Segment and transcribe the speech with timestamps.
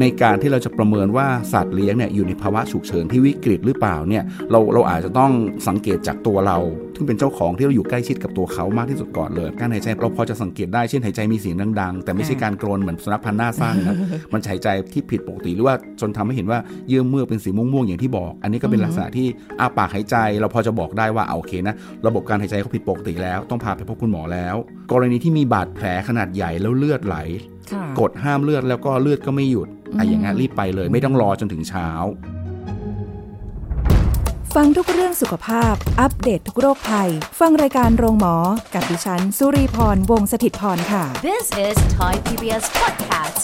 [0.00, 5.32] ในการที่เราจะประเมินว่าสัตว์เลี้ยงเนี่ยอยู่ในภาวะฉุกเฉินที่วิกฤตหรือเปล่าเนี่ยเราเราอาจจะต้อง
[5.68, 6.58] สังเกตจากตัวเรา
[6.96, 13.96] ซึ่งเป็นเจ้าของที่เราอยู่ใกล้ชิดกับตัวเขามากที่สุดก่อนเลยการหายใจเราพอจะสังเกตได้เช่นหายใจมีเสียงดังๆ แต่ไม่ใช่การกรนเหมือนสุนัขพันธุ์หน้าสั้นนะ
[14.32, 16.58] มันหายใจที่ผิดปกติหรือว่าจนทำให้เห็นว่า
[16.88, 19.26] เยื่อเมือกเป็นสีม่วงๆอย่างที่บอก อันนี้ก็เป็นลักษณะที่
[19.60, 21.74] อ้าปากหายใจ เราพอจะบอกได้ว่าเอาโอเคนะ
[22.06, 24.56] ระบบการหายใจเขาผิดปกติแล้ว ต้องพาไปพบคุณหมอแล้ว
[24.92, 27.57] กรณีที่มีบาดแผลขนาดใหญ่แล้วเลือดไหลค่ะ
[28.00, 31.88] กดห้ามเลือดแล้วก็เลือดก็ไม่หยุดไอ้อย่างงั้นรีบไปเลย ไม่ต้องรอจนถึงเช้า
[34.54, 38.36] ฟังทุกเรื่องสุขภาพ อัปเดตททุกโรคภัย ฟังรายการโรงหมอ
[38.74, 43.40] กับดิฉัน สุรีพร วงศิตพรค่ะ This is Thai PBS podcast.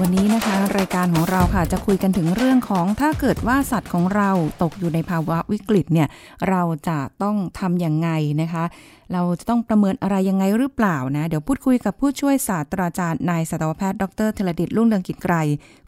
[0.00, 4.30] วันนี้นะคะ รายการของเราค่ะจะคุยกันถึงเรื่องของถ้าเกิดว่าสัตว์ของเรา
[4.62, 6.08] ตกอยู่ในภาวะวิกฤตเนี่ย
[6.48, 8.08] เราจะต้องทำอย่างไง
[8.42, 8.64] นะคะ
[9.12, 15.34] เราจะต้องประเมินอะไรยังไงหรือเปล่านะ เดี๋ยวพูดคุยกับผู้ช่วยศาสตราจารย์นายสัตวแพทย์ดรเทลดิตรุ่งเรืองกิจไกร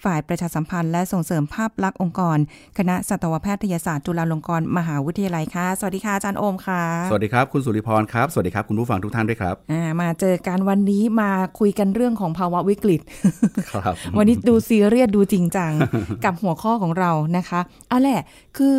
[0.05, 2.39] ฝ่ายประชาสัมพันธ์และส่งเสริมภาพลักษณ์องค์กร
[2.79, 13.01] คณะสัตวแพทยศาสตร์จุฬาลงกรณ์มหาวิทยาลัยค่ะ สวัสดีค่ะอาจารย์โอมค่ะ สวัสดีครับคุณสุริพรครับ สวัสดีครับคุณผู้ฟังทุกท่านด้วยครับอ่ามาเจอกันวันนี้มาคุยกันเรื่องของภาวะวิกฤต
[13.73, 15.73] ครับวันนี้ดูซีเรียสดูจริงจัง
[16.25, 18.21] กับหัวข้อของเรานะคะเอาแหละ
[18.59, 18.77] คือ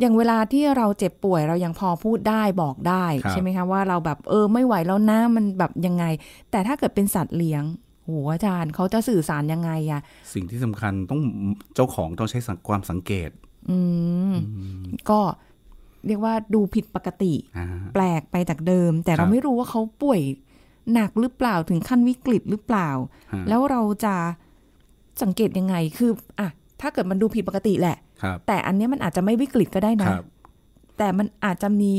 [0.00, 6.04] อย่างเวลาที่เราเจ็บป่วยเรายังพอพูดได้บอกได้ครับใช่ไหมคะว่าเราแบบเออไม่ไหวแล้วนะมันแบบยังไง
[6.50, 7.64] แต่ถ้าเกิดเป็นสัตว์เลี้ยง
[8.04, 10.00] โหอาจารย์เขาจะสื่อสารยังไงอะ
[10.34, 11.20] สิ่งที่สำคัญต้อง
[11.74, 13.30] เจ้าของต้องใช้สังความสังเกต
[13.70, 13.78] อื
[14.32, 14.34] ม
[15.10, 15.20] ก็
[16.06, 20.20] เรียกว่าดูผิดปกติอ่าแปลกไปจากเดิม แต่ครัเราบไม่รู้ว่าเขาป่วย
[20.92, 22.88] หนักหรือเปล่าถึงขั้นวิกฤตหรือเปล่า
[23.32, 24.14] ฮะแล้วเราจะ
[25.22, 26.48] สังเกตยังไงคืออะ
[26.80, 28.09] ถ้าเกิดมันดูผิดปกติแหละครับ
[28.48, 30.24] แต่อันเนี้ยมันอาจจะไม่วิกฤตก็ได้คนะรับ
[30.98, 31.92] แต่มันอาจจะมี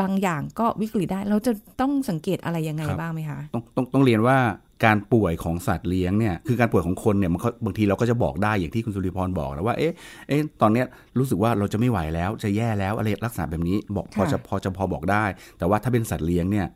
[0.00, 4.38] บางอย่างก็วิกฤตได้ เราจะต้องสังเกตอะไรยังไงครับบ้างไหมคะ ต้องต้องต้องเรียนว่า
[4.84, 9.92] การป่วยของสัตว์เลี้ยงเนี่ยคือการป่วยของคนเนี่ยมันก็บางทีเราก็จะบอกได้อย่างที่คุณสุริพรบอกนะว่าเอ๊ะ
[10.28, 10.86] เอ๊ะตอนเนี้ย
[11.18, 15.24] รู้สึกว่าเราจะไม่ไหวแล้วจะแย่แล้วอะไรลักษณะแบบนี้บอกพอค่ะจะพอจะพอบอกได้
[15.58, 16.66] แต่ว่าถ้าเป็นสัตว์เลี้ยงเนี่ย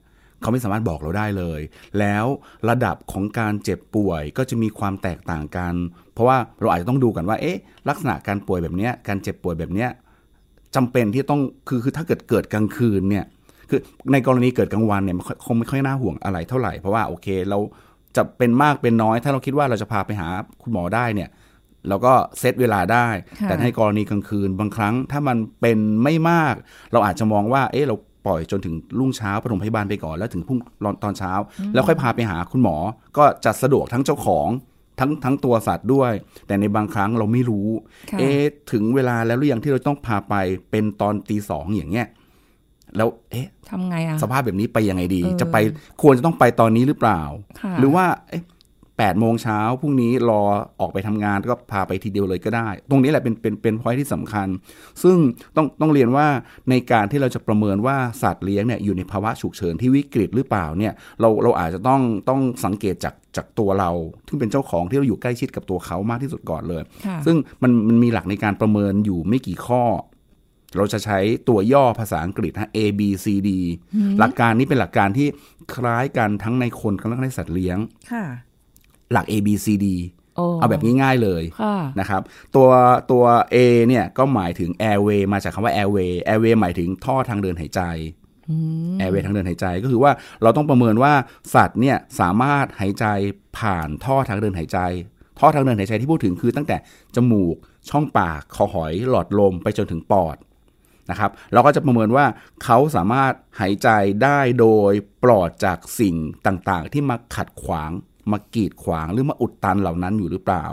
[0.41, 1.61] เขาไม่สามารถบอกเราได้เลย
[1.99, 2.27] แล้ว
[2.69, 5.75] ระดับของการเจ็บป่วยก็จะมีความแตกต่างกัน
[6.15, 7.57] เพราะว่าเราอาจจะต้องดูกันว่าเอ๊ะ
[7.89, 9.91] ลักษณะการป่วยแบบเนี้ยการเจ็บป่วยแบบเนี้ย
[10.75, 13.25] จำเป็นที่ต้องคือคือถ้าเกิดเกิดกลางคืนเนี่ย
[13.71, 13.81] คือ
[14.13, 17.59] ในกรณีเกิดกลางวันเนี่ยมันคงไม่ค่อยน่าห่วงอะไรเท่าไหร่เพราะว่าโอเคเรา
[18.17, 20.29] จะเป็นมากเป็นน้อย ถ้าเราคิดว่าเราจะพาไปหา
[20.63, 21.29] คุณหมอได้เนี่ย
[21.89, 23.07] เราก็เซตเวลาได้
[23.41, 26.55] ค่ะแต่ในกรณีกลางคืนบางครั้งถ้ามันเป็นไม่มาก
[26.93, 27.97] เราอาจจะมองว่าเอ๊ะเรา
[28.27, 30.59] ปล่อยจนถึงรุ่งเช้าปฐมพยาบาลไปก่อนแล้วถึงพรุ่ง
[31.05, 31.33] ตอนเช้า
[31.75, 32.77] แล้วค่อยพาไปหาคุณหมอ
[33.17, 34.49] ก็จะสะดวกทั้งเจ้าของ
[34.99, 36.13] ทั้งทั้งตัวสัตว์ด้วย
[36.47, 37.69] แต่ในบางครั้งเราไม่รู้
[38.19, 38.31] เอ๊
[38.73, 40.35] ถึงเวลาแล้วหรือยังที่เราต้องพาไป
[40.71, 42.09] เป็นตอนตีสองอย่างเงี้ย
[42.97, 45.57] แล้วเอ๊ะทำไงอะสภาพแบบนี้ไปยังไงดี จะไป
[46.03, 47.21] ควรจะต้องไปตอนนี้หรือเปล่า
[47.79, 48.43] หรือว่าเอ๊ะ
[49.05, 50.43] 8โมงเช้าพรุ่งนี้รอ
[50.81, 54.49] ออกไปทำงานก็พาไปทีเดียวเลยก็ได้ ตรงนี้แหละเป็นเป็นเป็นพอยที่สำคัญ
[55.03, 55.17] ซึ่ง
[55.57, 56.27] ต้องต้องเรียนว่า
[56.71, 63.91] ในการที่เราจะประเมินว่าสัตว์เลี้ยงเนี่ยอยู่ในภาวะฉุกเฉินที่วิกฤตหรือเปล่าเนี่ยเราเราอาจจะต้องต้องสังเกตจากจากตัวเรา
[64.27, 66.83] ที่เป็นเจ้าของที่เราอยู่ใกล้ชิดกับตัวเขามากที่สุดก่อนเลย
[67.27, 69.83] ซึ่งมันมันมีหลักในการประเมินอยู่ไม่กี่ข้อ
[70.77, 73.51] เราจะใช้ตัวย่อภาษาอังกฤษฮะ A B C D
[74.19, 75.29] หลักการนี้เป็นหลักการที่
[75.75, 77.79] คล้ายกันทั้งในคนและในสัตว์เลี้ยง
[79.13, 79.87] หลัก A B C D
[80.37, 82.23] โอ้เอาแบบง่ายๆเลยค่ะนะครับ
[82.55, 82.69] ตัว
[83.11, 83.25] ตัว
[83.55, 83.57] A
[83.89, 87.83] เนี่ยก็หมายถึง airway มาจากคำว่า airway airway หมายถึงท่อทางเดินหายใจ
[89.01, 90.13] airway ทางเดินหายใจก็คือว่า
[90.43, 91.13] เราต้องประเมินว่า
[91.55, 93.07] สัตว์เนี่ยสามารถหายใจ
[93.59, 94.79] ผ่านท่อทางเดินหายใจ
[95.39, 96.77] ท่อทางเดินหายใจที่พูดถึงคือตั้งแต่
[97.17, 97.57] จมูก
[97.91, 100.37] ช่องปากคอหอยหลอดลมไปจนถึงปอด
[101.11, 102.25] นะครับ เราก็จะประเมินว่า
[102.65, 103.89] เขาสามารถหายใจ
[104.23, 104.93] ได้โดย
[105.25, 107.91] ปลอดจากสิ่งต่างๆ ที่มาขัดขวาง
[108.33, 110.65] มากีดขวางหรือมาอุดตันเหล่านั้นอยู่หรือเปล่า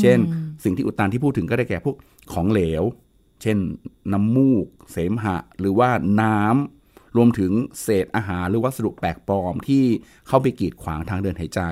[0.00, 0.18] เช่น
[0.64, 1.96] สิ่งที่อุดตันที่พูดถึงก็ได้แก่พวก
[2.32, 2.82] ของเหลว
[3.42, 3.58] เช่น
[4.12, 5.90] น้ำมูก เสมหะ หรือว่า
[6.22, 7.52] น้ำรวมถึง
[7.82, 9.84] เศษอาหารหรือวัสดุแปลกปลอมที่
[10.28, 11.62] เข้าไปกีดขวางทางเดินหายใจ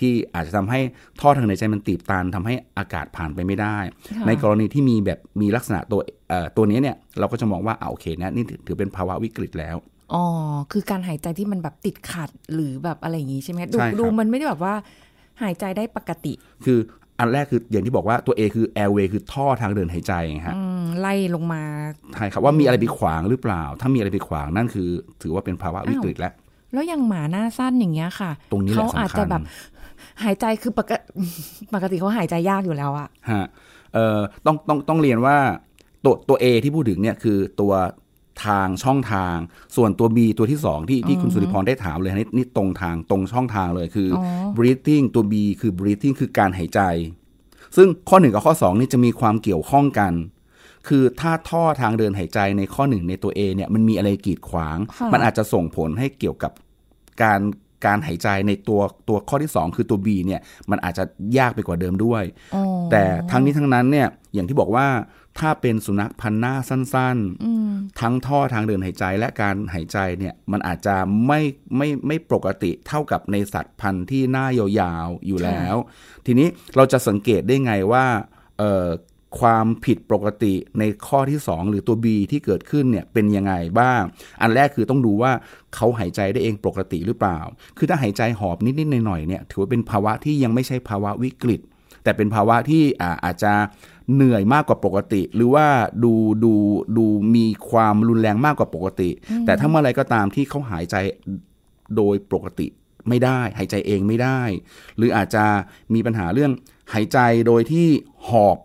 [0.00, 0.80] ที่อาจจะทำให้
[1.20, 3.78] ท่อทางเดินหายใจมันตีบตันทำให้อากาศผ่านไปไม่ได้
[4.08, 9.76] ค่ะในกรณีที่มีแบบมีลักษณะตัวเอ่อตัวนี้เนี่ยเราก็จะมองว่าอ่าโอเคนะนี่ถือถือเป็นภาวะวิกฤตแล้ว
[10.14, 10.24] อ๋อ
[10.72, 14.74] คือการหายใจที่มันแบบติดขัดหรือแบบอะไรอย่างงี้ใช่ไหมดูใช่ครับดูมันไม่ได้แบบว่า
[15.42, 16.32] หายใจได้ปกติ
[16.64, 16.78] คือ
[17.18, 21.62] อันแรกคืออย่างที่บอกว่าตัว A คือ airway คือท่อทางเดินหายใจไงฮะอืมไล่ลงมา
[22.14, 24.88] ใช่ครับว่ามีอะไรไปขวางหรือเปล่า ถ้ามีอะไรไปขวางนั่นคือ
[25.22, 26.32] ถือว่าเป็นภาวะวิกฤตแล้ว
[26.72, 29.42] แล้วอย่างหมาหน้าสั้นอย่างเงี้ยค่ะ ตรงนี้แหละเขาอาจสำคัจะญแบบ
[30.24, 31.02] หายใจคือปกติ
[31.74, 33.44] ปกติเขาหายใจยากอยู่แล้วอะฮะ
[33.94, 35.36] เอ่อต้องต้องต้องเรียนว่า
[36.04, 37.72] ตัวตัว A ที่พูดถึงเนี่ยคือตัว
[38.46, 39.36] ทางช่องทาง
[39.76, 44.26] ส่วนตัว B ตัวที่ 2 ที่ที่คุณสุริพรได้ถามเลยนี่นี่ตรงทางตรงช่องทางเลยคืออ
[44.56, 46.80] breathing ตัว B คือ breathing คือการหายใจ
[47.76, 50.12] ซึ่งข้อ 1 กับข้อ 2 นี่จะมีความเกี่ยวข้องกัน
[50.88, 56.52] คือถ้าท่อทางเดินหายใจในข้อหนึ่งในตัว A เนี่ยมันมีอะไรกีดขวาง ค่ะ มันอาจจะส่งผลให้เกี่ยวกับ
[57.22, 57.40] การ
[57.86, 60.40] การหายใจในตัวตัวข้อที่ 2 คือตัว B เนี่ย
[60.70, 61.04] มันอาจจะ
[61.38, 64.86] ยากไปกว่าเดิมด้วย อ๋อ แต่ทั้งนี้ทั้งนั้นเนี่ยอย่างที่บอกว่า
[65.40, 70.96] ถ้าเป็นสุนัขพันธุ์หน้าสั้นๆ ทั้งท่อทางเดินหายใจและการหายใจเนี่ยมันอาจจะ
[71.26, 71.40] ไม่
[71.76, 75.76] ไม่ไม่ปกติเท่ากับในสัตว์พันธุ์ที่หน้ายาวๆอยู่แล้ว
[76.26, 78.04] ทีนี้เราจะสังเกตได้ไงว่า
[78.58, 78.88] เอ่อ
[79.40, 84.02] ความผิดปกติในข้อที่ 2 หรือตัว B ที่เกิดขึ้นเนี่ยเป็นยังไงบ้าง
[84.40, 85.32] อันแรกคือต้องดูว่า
[85.74, 87.38] เขาหายใจได้เองปกติหรือเปล่า
[87.78, 91.60] คือถ้าหายใจหอบนิดๆหน่อยๆเนี่ยถือว่าเป็นภาวะที่ยังไม่ใช่ภาวะวิกฤต
[92.04, 93.52] แต่เป็นภาวะที่อาอาจจะ
[94.14, 95.66] เหนื่อยมากกว่าปกติ หรือว่า
[96.04, 96.12] ดู
[96.44, 96.52] ดู
[96.96, 97.04] ดู
[97.36, 99.10] มีความรุนแรงมากกว่าปกติ
[99.46, 100.96] แต่ถ้าเมื่อไรก็ตามที่เขาหายใจ
[101.96, 102.66] โดยปกติ
[103.08, 104.40] ไม่ได้ หายใจเองไม่ได้
[104.96, 105.44] หรืออาจจะ
[105.94, 106.52] มีปัญหาเรื่อง
[106.94, 107.86] หายใจโดยที่
[108.28, 108.58] หอบ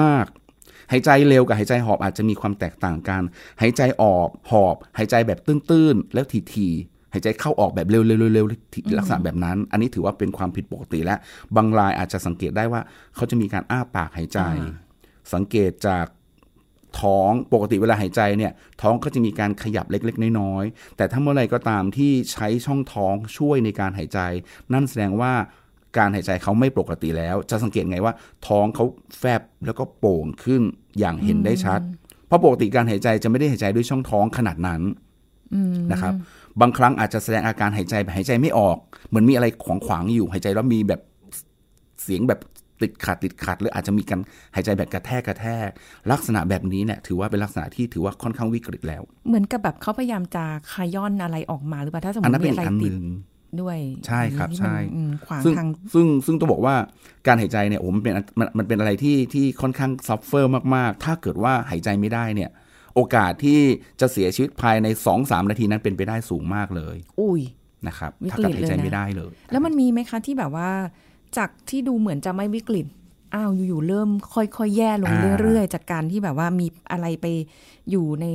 [0.00, 0.26] มาก
[0.58, 3.22] ๆ หายใจเร็วกับหายใจหอบอาจจะมีความแตกต่างกัน
[3.60, 6.24] หายใจออกหอบ หายใจแบบตื้นๆแล้ว
[6.54, 11.16] ทีๆหายใจเข้าออกแบบเร็วๆเร็วๆลักษณะแบบนั้น อันนี้ถือว่าเป็นความผิดปกติและ
[11.56, 12.80] บางรายอาจจะสังเกตได้ว่า
[13.16, 14.40] เขาจะมีการอ้าปากหายใจ
[15.34, 16.06] สังเกตจาก
[17.00, 18.52] ท้องปกติเวลาหายใจเนี่ย
[18.82, 24.18] ท้องก็จะมีการขยับเล็กๆ น้อยๆ แต่ถ้าเมื่อไรก็ตามที่ใช้ช่องท้องช่วยในการหายใจ
[24.72, 25.32] นั่นแสดงว่า
[25.98, 28.14] การหายใจเขาไม่ปกติแล้ว จะสังเกตไงว่า
[28.46, 28.84] ท้องเขา
[29.18, 30.62] แฟบแล้วก็โป่งขึ้น
[30.98, 31.80] อย่างเห็นได้ชัด
[32.26, 34.82] เพราะปกติการหายใจจะไม่ได้หายใจด้วยช่องท้องขนาดนั้น
[35.92, 36.14] นะครับ
[36.60, 38.76] บางครั้งอาจจะแสดงอาการหายใจแบบหายใจไม่ออก
[39.08, 41.00] เหมือนมีอะไรขวางขวางๆอยู่หายใจแล้วมีแบบ
[42.02, 42.40] เสียงแบบ
[42.82, 44.20] ติดขัดติดขัด หรืออาจจะมีการ
[44.54, 45.68] หายใจแบบกระแทกกระแทก
[46.10, 53.06] ลักษณะแบบนี้เนี่ยถือว่าเป็นลักษณะที่ถือว่าค่อนข้างวิกฤตแล้ว เหมือนกับแบบเขาพยายามจะขย้อนอะไรออกมาหรือเปล่าถ้าสมมอันตินั้นเป็มีนอะไรอีกอันหติดนึ่ง
[53.60, 56.74] ด้วยใช่ครับที่มันใช่อืมขวางซึ่งทางซึ่งซึ่งต้องบอกว่า
[57.26, 62.50] การหายใจเนี่ยโอ้มันเป็นมันมันเป็นอะไรที่ที่ค่อนข้าง suffer มากๆ ถ้าเกิดว่าหายใจไม่ได้เนี่ย
[62.94, 63.60] โอกาสที่
[64.00, 67.42] จะเสียชีวิตภายใน2อสนาทีนั้นเป็นไปได้สูงมากเลย อุ้ย
[67.86, 70.70] นะครับวิถ้ากฤเกิดตหายใจเลยนะไม่ได้เลย แล้วมันมีไหมคะที่แบบว่า
[71.36, 72.86] จากที่ดูเหมือนจะไม่วิกฤต
[73.34, 77.26] อ้าวอยู่ๆเริ่มค่อยๆแย่ลงอ่าเรื่อยๆ จากการที่แบบว่ามีอะไรไป
[77.90, 78.26] อยู่ใน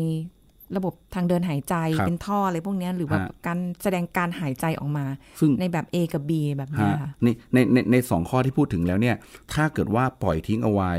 [0.76, 5.06] ระบบ ทางเดินหายใจครับเป็นท่ออะไรพวกเนี้ยหรือว่าฮะการแสดงการหายใจออกมา
[5.40, 9.16] ซึ่งในแบบ A กับ B แบบเนี้ยฮะค่ะในในในในสองข้อที่พูดถึงแล้วเนี่ย
[9.54, 10.94] ถ้าเกิดว่าปล่อยทิ้งเอาไว้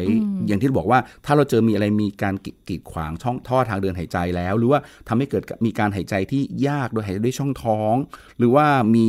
[0.46, 7.94] อย่างที่บอกว่าถ้าเราเจอมีอะไรมีการกีดกีดขวางช่องท่อทางเดินหายใจแล้ว หรือว่าทำให้เกิดมีการหายใจที่ยากโดยหายใจด้วยช่องท้อง
[8.38, 9.06] หรือว่ามี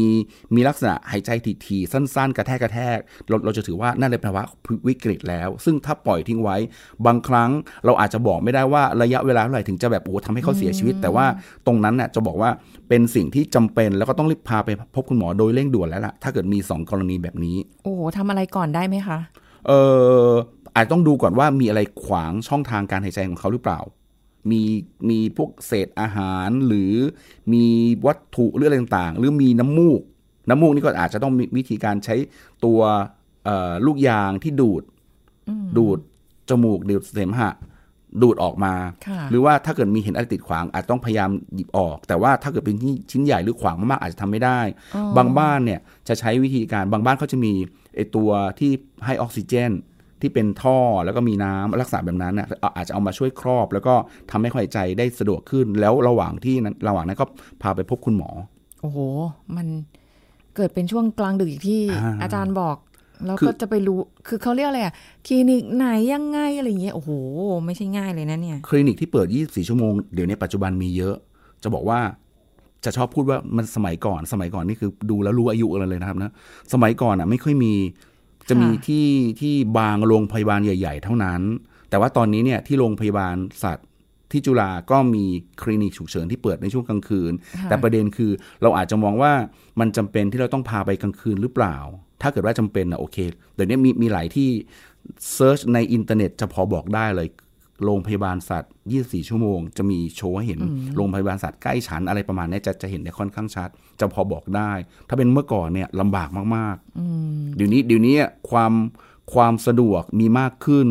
[0.55, 1.29] มีลักษณะหายใจ
[1.65, 2.97] ถี่ๆสั้น ๆ กระแทกกระแทก
[3.29, 4.43] เราเราจะถือว่านั่นเป็นภาวะ
[4.87, 6.57] วิกฤตแล้ว ซึ่งถ้าปล่อยทิ้งไว้
[7.05, 7.49] บางครั้ง
[7.85, 11.25] เราอาจจะบอกไม่ได้ว่าระยะเวลาเท่าไหร่ถึงจะแบบโอ้ทำให้เขาเสียชีวิตแต่ว่า
[11.65, 12.49] ตรงนั้นน่ะจะบอกว่า
[12.89, 19.19] เป็นสิ่งที่จำเป็นแล้วก็ต้องรีบพาไปพบคุณหมอโดยเร่งด่วนแล้วล่ะ ถ้าเกิดมีสองกรณีแบบนี้ โอ้โหทำอะไรก่อนได้ไหมคะ
[19.67, 19.71] เอ
[20.27, 20.29] อ
[20.75, 23.79] อาจต้องดูก่อนว่ามีอะไรขวางช่องทางการหายใจของเขาหรือเปล่า
[24.51, 24.61] มี
[25.09, 26.93] มีพวกเศษอาหารหรือ
[27.53, 27.65] มี
[28.05, 30.01] วัตถุหรืออะไรต่างๆ หรือมีน้ำมูก
[30.49, 32.15] น้ำมูกนี่ก็อาจจะต้องมีวิธีการใช้
[32.65, 32.79] ตัว
[33.45, 34.83] เอ่อลูกยางที่ดูด
[35.77, 35.99] ดูด
[36.49, 37.51] จมูกดูดเสมหะ
[38.21, 38.73] ดูดออกมา
[39.07, 44.59] ค่ะหรือว่าถ้าเกิดมีเห็นอะไรติดขวางอาจต้องพยายามหยิบออก แต่ว่าถ้าเกิดเป็นที่ชิ้นใหญ่หรือขวางมากๆอาจจะทำไม่ได้
[45.17, 47.53] บางบ้านเนี่ยจะใช้วิธีการบางบ้านเขาจะมี
[47.95, 48.29] ไอตัว
[48.59, 48.71] ที่
[49.05, 49.71] ให้ออกซิเจน
[50.21, 53.93] ที่เป็นท่อแล้วก็มีน้ำลักษณะแบบนั้นน่ะอาอาจจะเอามาช่วยครอบ แล้วก็
[54.31, 57.25] ทำให้เขาหายใจได้สะดวกขึ้น แล้วระหว่างที่นั้นระหว่างนั้นก็
[57.61, 58.29] พาไปพบคุณหมอ
[58.81, 58.97] โอ้โห
[59.57, 59.67] มัน
[60.55, 62.77] เกิดเป็นช่วงกลางดึกที่อ่าอาจารย์บอก
[63.25, 64.93] แล้วคือก็จะไปรู้ คือเขาเรียกอะไรอะ
[65.27, 67.09] คลินิกไหนยังไงอะไรอย่างเงี้ย โอ้โห
[67.65, 71.15] ไม่ใช่ง่ายเลยนะเนี่ย คลินิกที่เปิด 24 ชั่วโมง เดี๋ยวนี้ปัจจุบันมีเยอะ
[71.63, 71.99] จะบอกว่า
[72.85, 76.31] จะชอบพูดว่ามันสมัยก่อน สมัยก่อนนี่คือดูแล้วรู้อายุอะไรเลยนะครับนะ
[76.73, 77.73] สมัยก่อนอะไม่ค่อยมี
[78.49, 79.07] จะมีค่ะที่
[79.39, 81.41] ที่บางโรงพยาบาลใหญ่ ๆ เท่านั้น
[81.89, 83.87] แต่ว่าตอนนี้เนี่ยที่โรงพยาบาลสัตว์
[84.31, 85.25] ที่จุฬาก็มี
[85.61, 88.31] คลินิกฉุกเฉินที่เปิดในช่วงกลางคืนค่ะแต่ประเด็นคือ
[88.61, 89.31] เราอาจจะมองว่า
[89.79, 91.77] มันจำเป็นที่เราต้องพาไปกลางคืนหรือเปล่า
[92.21, 93.17] ถ้าเกิดว่าจำเป็นนะโอเค
[93.55, 94.49] เดี๋ยวนี้มีมีหลายที่
[95.33, 97.29] search ในอินเทอร์เน็ตจะพอบอกได้เลย
[97.85, 100.59] โรงพยาบาลสัตว์ 24 ชั่วโมง จะมีโชว์ให้เห็น
[100.95, 103.69] โรงพยาบาลสัตว์ใกล้ฉันอะไรประมาณเนี้ยจะจะเห็นได้ค่อนข้างชัด
[103.99, 104.71] จะพอบอกได้
[105.07, 108.15] ถ้าเป็นเมื่อก่อนเนี่ยลำบากมากๆเดี๋ยวนี้เดี๋ยวนี้
[108.49, 108.73] ความ
[109.33, 110.87] ความสะดวกมีมากขึ้น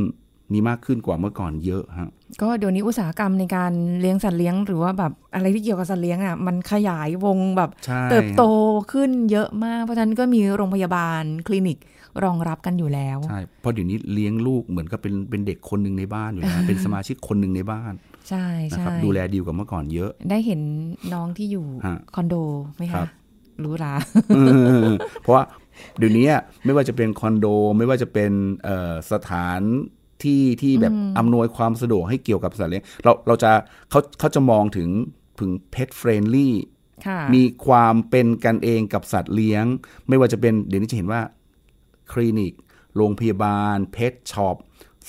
[0.52, 2.10] มีมากขึ้นกว่าเมื่อก่อนเยอะฮะ
[2.42, 8.44] ก็เดี๋ยวนี้อุตสาหกรรมในการเลี้ยงสัตว์เลี้ยงหรือว่าแบบอะไรที่เกี่ยวกับสัตว์เลี้ยงอะมันขยายวงแบบใช่เติบโต
[8.92, 11.78] ขึ้นเยอะมาก เพราะฉะนั้นก็มีโรงพยาบาลคลินิก
[12.24, 17.92] รองรับกันอยู่แล้วใช่เพราะเดี๋ยวนี้เลี้ยงลูกเหมือนกับเป็นเป็นเด็กคนหนึ่งในบ้านอยู่แล้วเป็นสมาชิกคนหนึ่งในบ้าน
[18.28, 20.60] ใช่นะใช่ครับดูแลดีกว่าเมื่อก่อนเยอะ ได้เห็น
[21.14, 22.34] น้องที่อยู่ฮะคอนโด
[22.76, 23.08] ไหมครัคะบ
[23.62, 23.94] รู้รา
[24.34, 24.38] เอ
[24.90, 25.44] อเพราะว่า
[25.98, 26.28] เดี๋ยวนี้
[26.64, 27.46] ไม่ว่าจะเป็นคอนโด
[27.78, 28.32] ไม่ว่าจะเป็น
[28.64, 29.60] เอ่อสถาน
[30.24, 33.50] ที่ที่แบบอำนวยความสะดวกให้เกี่ยวกับสัตว์เลี้ยงเราเราจะ
[33.90, 34.88] เขาเขาจะมองถึง
[35.40, 36.50] ถึง pet friendly
[37.06, 39.64] ค่ะมีความเป็นกันเองกับสัตว์เลี้ยง
[40.08, 41.20] ไม่ว่าจะเป็นเดี๋ยวนี้จะเห็นว่า
[42.12, 42.52] คลินิก
[42.96, 44.56] โรงพยาบาล เพชช็อป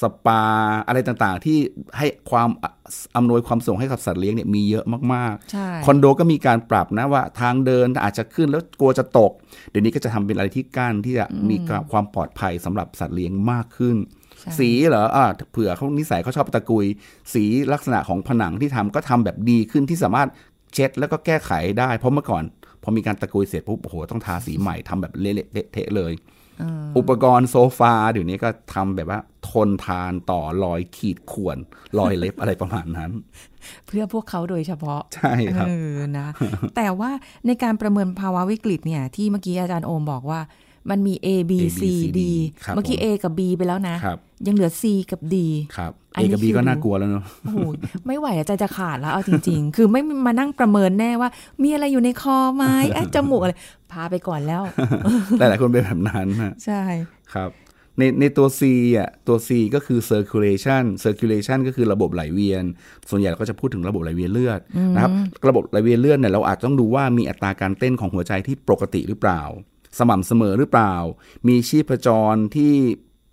[0.01, 0.43] สปา
[0.88, 1.57] อะไรต่างๆ ที่
[1.98, 2.72] ให้ความอะ
[3.17, 9.31] อำนวยความสะดวกให้กับสัตว์เลี้ยงเนี่ยมีเยอะมากใช่ๆคอนโดก็มีการปรับนะว่าทางเดินอาจจะขึ้นแล้วกลัวจะตก
[9.69, 11.55] เดี๋ยวนี้ก็จะทำเป็นอะไรที่กั้นที่จะมี
[11.91, 14.25] ความปลอดภัยสำหรับสัตว์เลี้ยงมากขึ้นใช่
[14.59, 16.85] สีเหรออ่าเผื่อเขานิสัยเขาชอบตะกุย
[17.33, 20.29] สีลักษณะของผนังที่ทำก็ทำแบบดีขึ้นที่สามารถ
[20.73, 22.43] เช็ดแล้วก็แก้ไขได้ เพราะเมื่อก่อน
[22.83, 26.13] พอมีการตะกุยเสร็จปุ๊บโอ้โหต้องทาสีใหม่ทำแบบเละๆเทะๆเลย
[26.97, 31.57] อุปกรณ์โซฟาเดี๋ยวนี้ก็ทำแบบว่าทนทานต่อรอยขีดข่วน
[31.99, 33.11] รอยเล็บอะไรประมาณนั้น
[33.85, 36.27] เพื่อพวกเขาโดยเฉพาะ ใช่ครับเออนะ
[36.75, 37.11] แต่ว่า
[37.47, 40.39] ในการประเมินภาวะวิกฤตเนี่ย ที่เมื่อกี้อาจารย์โอมบอกว่า
[40.89, 42.22] มันมี A B A B C C D D
[42.65, 45.36] ครับเมื่อกี้ผม A กับ B ไปแล้วนะครับยังเหลือ C กับ D
[45.77, 47.58] ครับอันเอนี้กับบีคือก็น่ากลัวแล้วเนอะโอ้โห
[48.08, 51.30] ไม่ไหวอะใจจะขาดแล้วเอาจริง ๆ คือไม่มานั่งประเมินแน่ว่า
[51.63, 53.54] มีอะไรอยู่ในคอไหมเอ๊ะจมูกอะไร
[53.92, 54.62] พาไปก่อนแล้ว
[55.39, 56.82] หลายๆคนเป็นแบบนั้นนะใช่
[57.36, 57.51] ครับ
[58.00, 58.62] ในในตัว C
[58.98, 62.63] อะตัว C ก็คือ circulation circulation ก็คือระบบไหลเวียน
[63.10, 64.60] ส่วนใหญ่เราก็จะพูดถึงระบบไหลเวียนเลือด
[64.96, 65.12] นะครับ
[65.50, 69.42] ระบบไหลเวียนเลือดเนี่ยเราอาจต้องดูว่ามีอัตราการเต้นของหัวใจที่ปกติหรือเปล่า
[69.99, 70.93] สม่ำเสมอหรือเปล่า
[71.47, 72.73] มีชีพจรที่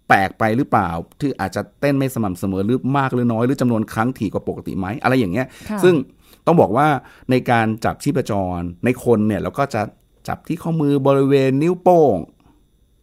[0.09, 0.91] แปลกไปหรือเปล่า
[1.21, 5.95] ที่อาจจะเต้นไม่สม่ำเสมอหรือมากหรือน้อยหรือจำนวนครั้งถี่กว่าปกติไหมอะไรอย่างเงี้ยค่ะซึ่ง
[6.47, 6.89] ต้องบอกว่า
[7.31, 9.83] ในการจับชีพจรในคนเนี่ยเราก็จะ
[10.29, 12.17] จับที่ข้อมือบริเวณนิ้วโป้ง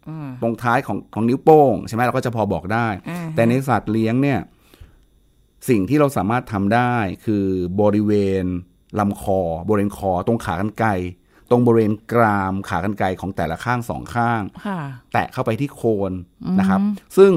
[0.07, 4.39] อืมตรงท้ายของของนิ้วโป้งใช่ไหมเราก็จะพอบอกได้อ่าฮะแต่ในสัตว์เลี้ยงเนี่ย
[5.69, 6.93] สิ่งที่เราสามารถทำได้
[7.25, 7.45] คือ
[7.81, 8.11] บริเว
[8.43, 8.45] ณ
[8.99, 10.89] ลำคอบริเวณคอตรงขากรรไกร
[11.49, 14.79] ตรงบริเวณกรามขากรรไกรของแต่ละข้างสองข้างค่ะ
[15.13, 16.11] แตะเข้าไปที่โคน
[16.59, 16.79] นะครับ
[17.17, 17.31] ซึ่ง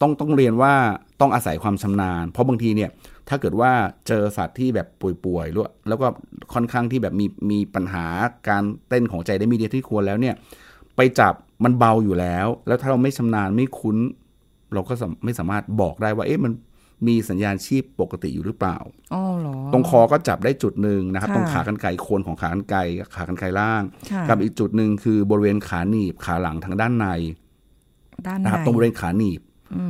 [0.00, 0.74] ต้องต้องเรียนว่า
[1.20, 2.90] ต้องอาศัยความชำนาญ เพราะบางทีเนี่ย
[3.28, 3.72] ถ้าเกิดว่า
[4.08, 4.86] เจอสัตว์ที่แบบ
[5.24, 6.06] ป่วยๆหรือว่าแล้วก็
[6.54, 8.06] ค่อนข้างที่แบบมีมีปัญหา
[8.48, 10.34] การเต้นของใจได้มีเดียที่ควรแล้วเนี่ย
[10.96, 13.96] ไปจับมันเบาอยู่แล้ว แล้วถ้าเราไม่ชำนาญไม่คุ้น
[14.74, 16.52] เราก็สามไม่สามารถบอกได้ว่า เอ๊ะมัน
[17.06, 18.78] มีสัญญาณชีพปกติอยู่หรือเปล่า
[19.14, 22.78] อ๋อเหรอตรงคอก็จับได้จุดหนึ่งนะครับค่ะตรงขากรรไกรโคนของขากรรไกร
[23.16, 27.06] ขากรรไกรล่างค่ะกับอีกจุดหนึ่งคือบริเวณขาหนีบขาหลังทางด้านใน
[28.26, 29.40] ด้านในนะครับตรงบริเวณขาหนีบ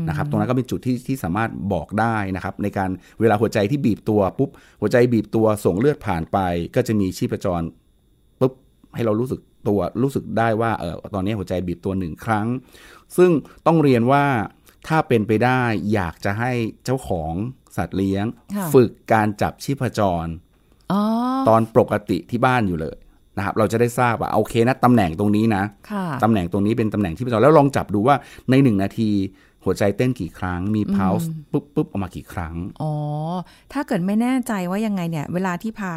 [0.08, 6.38] นะครับตรงนั้นก็เป็นจุดที่ที่สามารถบอกได้นะครับ ในการเวลาหัวใจที่บีบตัวปุ๊บหัวใจบีบตัวส่งเลือดผ่านไป
[6.74, 7.62] ก็จะมีชีพจร
[8.40, 8.52] ปุ๊บ
[8.94, 12.46] ให้เรารู้สึกตัวรู้สึกได้ว่าเออตอนนี้หัวใจบีบตัวหนึ่งครั้ง
[13.16, 13.30] ซึ่ง
[13.66, 14.24] ต้องเรียนว่า
[14.88, 15.62] ถ้าเป็นไปได้
[15.92, 16.52] อยากจะให้
[16.84, 17.32] เจ้าของ
[17.76, 18.24] สัตว์เลี้ยง
[18.56, 20.26] ค่ะฝึกการจับชีพจร
[20.92, 21.02] อ๋อ
[21.48, 22.96] ตอนปกติที่บ้านอยู่เลย
[23.36, 28.16] นะครับเราจะได้ทราบว่าโอเคนะตำแหน่งตรงนี้นะ ค่ะ ตำแหน่งตรงนี้เป็นตำแหน่งที่ประจรแล้วลองจับดูว่า
[28.50, 29.10] ในหนึ่งนาที
[29.64, 32.92] หัวใจเต้นกี่ครั้ง มีพาวส์ปุ๊บปุ๊บออกมากี่ครั้ง อ๋อ
[33.72, 35.94] ถ้าเกิดไม่แน่ใจว่ายังไงเนี่ย เวลาที่พา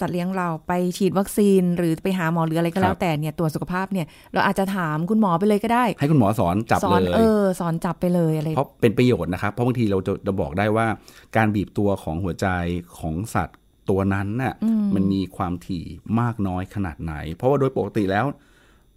[0.00, 10.86] สัตว์เลี้ยงเราไปฉีดวัคซีน หรือไปหาหมอหรืออะไรก็แล้ครัวบแต่เนี่ยตัวจสุขภาพเนี่ยเราอาจจะถามคุณหมอไปเลยก็ได้ ให้คุณหมอสอนจับสอเลนยเออสอนจับไปเลยอะไรเพราะเป็นประโยชน์นะครับเพราะบางทีเราจะจะบอกได้ว่า
[11.36, 12.46] การบีบตัวของหัวใจ
[12.98, 13.58] ของสัตว์
[13.90, 14.54] ตัวนั้นน่ะ
[14.94, 15.84] มันมีความถี่
[16.20, 18.26] มากน้อยขนาดไหน เพราะว่าโดยปกติแล้ว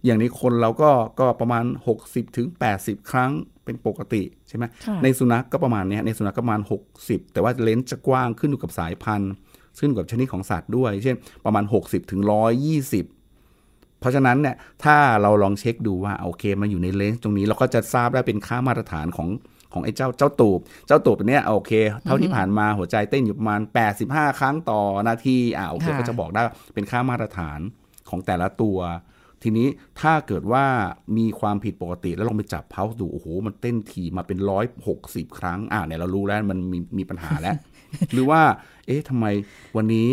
[0.04, 1.64] อย่างในคนเราก็ก็ประมาณ
[2.00, 2.46] 60ถึง
[2.78, 3.30] 80 ครั้ง
[3.64, 6.60] เป็นปกติใช่ไหมค่ะในสุนัขกก็ประมาณเนี้ยในสุนัขก็ประมาณ
[6.96, 9.32] 60 แต่ว่าเลนส์จะกว้างขึ้นอยู่กับสายพันธุ์
[9.78, 19.28] ขึ้นอยู่กับชนิดของสัตว์ด้วย เช่นประมาณ 60ถึง120 เพราะฉะนั้นเนี่ยถ้าเราลองเช็คดูว่าโอเคมันอยู่ในเลนส์ตรงนี้เราก็จะทราบได้เป็นค่ามาตรฐานของ
[19.72, 21.72] ของไอ้เจ้าเจ้าตูบ เจ้าตูบตัวเนี้ยโอเค
[22.04, 23.60] เท่าที่ผ่านมาหัวใจเต้นอยู่ประมาณ
[24.00, 26.42] 85 ครั้งต่อนาทีอ่าโอเคค่ะก็จะบอกได้
[26.74, 27.58] เป็นค่ามาตรฐาน
[28.10, 28.78] ของแต่ละตัว
[29.42, 29.68] ทีนี้
[30.00, 30.64] ถ้าเกิดว่า
[31.16, 37.56] มีความผิดปกติแล้วลองไปจับเพาส์ดูโอ้โห มันเต้นถี่มาเป็นร้อยหกสิบครั้ง อ่าเนี่ยเรารู้แล้วมันมีมีปัญหาแล้ว
[38.12, 38.40] หรือว่า
[38.86, 39.26] เอ๊ะทำไม
[39.76, 40.08] วันนี้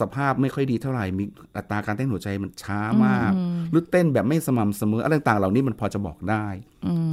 [0.00, 1.24] สภาพไม่ค่อยดีเท่าไหร่ มี
[1.56, 3.32] อัตราการเต้นหัวใจมันช้ามาก
[3.70, 6.46] หรือเต้นแบบไม่สม่ำเสมออะไรต่างๆเหล่านี้มันพอจะบอกได้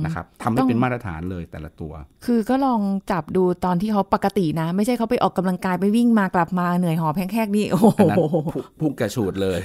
[0.06, 1.94] นะครับทำให้เป็นมาตรฐานเลยแต่ละตัว
[2.26, 8.18] คือก็ลองจับดูตอนที่เขาปกตินะ ไม่ใช่เขาไปออกกำลังกายไปวิ่งมากลับมาเหนื่อยหอบแห้งๆนี่ โอ้โหอันนั้น
[8.54, 9.60] พุ่งพุ่งกระฉูดเลย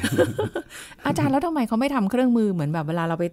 [1.07, 3.25] อาจารย์แล้วทำไมเขาไม่ทำเครื่องมือเหมือนแบบเวลาเราไป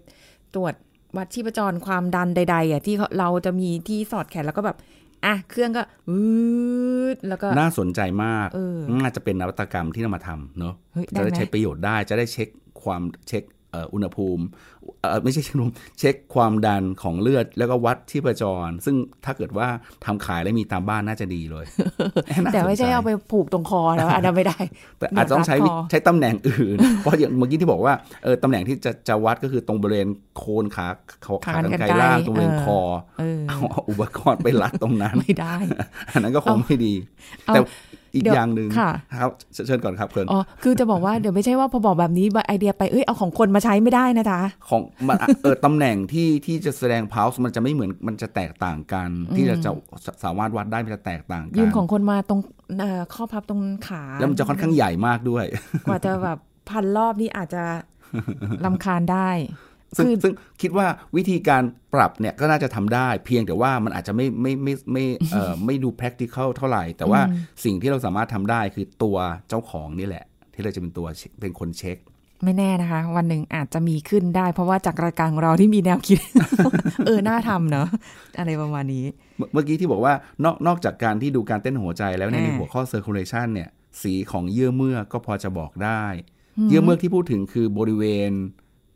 [0.56, 0.74] ตรวจ
[1.18, 4.78] วัดชีพจรความดันใด ๆอะที่เขาเราจะมีที่สอดแขนแล้วก็แบบ
[5.28, 6.20] อะเครื่องก็วื
[7.16, 12.50] ดแล้วก็น่าสนใจมากเออน่าจะเป็นนวัตกรรมที่นำมาทำเนอะเฮ้ยได้จะได้ไหมใช้ประโยชน์ได้จะได้เช็ค
[12.84, 14.44] ความเช็คเออ่ออุณหภูมิ
[15.02, 19.68] เอ่อไม่ใช่เช็คอุณหภูมิเช็คความดันของเลือดแล้วก็วัดที่ประจร ซึ่งถ้าเกิดว่า
[20.06, 21.66] ทำขายแล้วมีตามบ้านน่าจะดีเลย
[22.46, 24.60] น่าแต่ไม่ใช่สนจเอาไปผูกตรงคอแล้วอันนั้นไม่ได้
[25.00, 27.94] แต่อาจจะต้องใช้วิรัดคอใช้ตำแหน่งอื่น เพราะอย่างเมื่อกี้ที่บอกว่า
[28.24, 30.08] เออตำแหน่งที่จะจะวัดก็คือตรงบริเวณ
[30.38, 30.88] โคนขา
[31.26, 32.80] ขาขาขากรรกรรไกรไกรล่างตรงบริเวณเออคอ
[33.20, 35.56] เออเอาเอาอุปกรณ์ไปรัดตรงนั้นไม่ได้
[36.12, 36.94] อันนั้นก็คงไม่ดี
[37.48, 37.60] เอาแต่
[38.14, 39.32] อีกเดี๋ยวอย่างหนึ่งค่ะครับ
[39.68, 49.72] เชิญก่อนครับเพิ่นอ๋อคือจะบอกว่าเดี๋ยวไม่ใช่ว่าพอบอกแบบนี้ไอเดียไปเอ้ยเอาของคนมาใช้ไม่ได้นะจ๊ะของมันเออตำแหน่งที่ที่จะแสดงพาวส์มันจะไม่เหมือนมันจะแตกต่างกัน ที่จะจะ
[50.24, 52.40] สามารถวัดได้มันจะแตกต่างกัยืมของคนมาตรง
[52.80, 55.46] เอ่อข้อพับตรงขาแล้วมันจะค่อนข้างใหญ่มากด้วย
[55.88, 56.38] กว่าจะแบบ
[56.70, 57.64] พันรอบนี่อาจจะ
[58.66, 59.30] ลำคาญได้
[59.98, 61.64] ซึ่งคือซึ่งคิดว่าวิธีการ
[61.94, 67.22] ปรับเนี่ยก็น่าจะทำได้ เพียงแต่ว่ามันอาจจะไม่ไม่ไม่ไม่เอ่อไม่ดู practical เท่าไหร่ แต่ว่า
[67.64, 69.18] สิ่งที่เราสามารถทำได้คือตัว
[69.50, 71.98] เจ้าของนี่แหละ ที่เราจะเป็นตัวเช็คเป็นคนเช็ค
[72.44, 76.20] ไม่แน่นะคะ วันหนึ่งอาจจะมีขึ้นได้ เพราะว่าจากรายการของเราที่มีแนวคิด
[77.06, 77.88] เออ น่าทำเนาะ
[78.40, 79.06] อะไรประมาณนี้
[79.38, 80.14] เมื่อเมื่อกี้ที่บอกว่า
[80.44, 83.70] นอกนอกจากการที่ดูการเต้นหัวใจแล้วเนี่ยอ่าในหัวข้อ circulation เนี่ย
[84.02, 86.04] สีของเยื่อเมือกก็พอจะบอกได้
[86.70, 88.32] เยื่อเมือกที่พูดถึงคือบริเวณ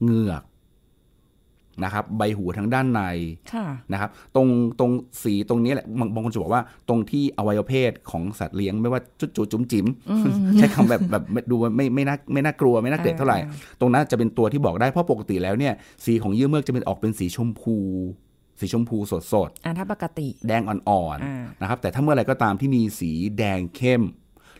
[0.03, 0.43] เหงือก
[1.83, 3.01] นะครับใบหูทางด้านใน
[3.53, 4.47] ค่ะนะครับตรง
[4.79, 4.91] ตรง
[5.23, 9.85] สีตรงนี้แหละบางบางคนจะบอกว่าตรงที่อวัยวะเพศของสัตว์เลี้ยงไม่ว่าจุดจุจุ๋มจิ๋ม
[10.57, 15.73] ใช้คำแบบแบบดูไม่ไม่น่าไม่น่ากลัวไม่น่าเกลียดเท่าไหร่อ่าตรงนั้นจะเป็นตัวที่บอกได้เพราะปกติแล้วเนี่ย
[16.05, 17.75] สีของเยื่อเมือกจะเป็นออกเป็นสีชมพู
[18.59, 24.03] สีชมพูสดสดๆอ่าถ้าปกติ แดงอ่อนอ่าๆนะครับแต่ถ้าเมื่อไหรก็ตามที่มีสีแดงเข้ม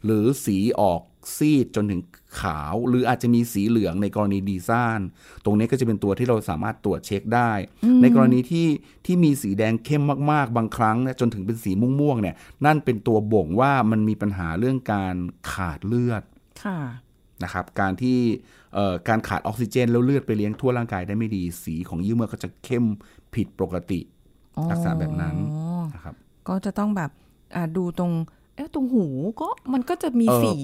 [0.05, 1.01] หรือสีออก
[1.35, 2.01] ซีดจนถึง
[2.41, 4.99] ขาว หรืออาจจะมีสีเหลืองในกรณีดีซ่าน
[5.45, 7.51] ตรงนี้ก็จะเป็นตัวที่เราสามารถตรวจเช็คได้
[8.01, 8.67] ในกรณีที่
[9.05, 12.35] ที่มีสีแดงเข้มมากๆ บางครั้งเนี่ยจนถึงเป็นสีม่วงๆเนี่ย
[12.65, 15.15] นั่นเป็นตัวบ่งว่ามันมีปัญหาเรื่องการ
[15.51, 16.23] ขาดเลือด
[16.63, 16.79] ค่ะ
[17.43, 18.19] นะครับ การที่
[18.75, 22.85] เอ่อการขาดออกซิเจนแล้วเลือดไปเลี้ยงทั่วร่างกายได้ไม่ดี สีของเยื่อเมือกก็จะเข้ม
[23.35, 23.99] ผิดปกติ
[24.57, 25.35] อ๋อลักษณะแบบนั้น
[25.95, 26.15] นะครับ
[26.47, 27.11] ก็จะต้องแบบ
[27.55, 28.11] อ่าดูตรง
[28.55, 29.05] เอ๊ะตรงหู
[29.41, 30.55] ก็มันก็จะมีเอ่อสี